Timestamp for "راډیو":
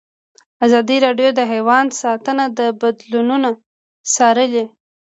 1.05-1.29